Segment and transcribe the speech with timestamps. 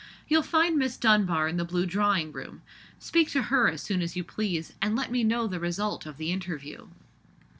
[0.27, 2.63] You'll find Miss Dunbar in the blue drawing room.
[2.97, 6.17] Speak to her as soon as you please; and let me know the result of
[6.17, 6.87] the interview."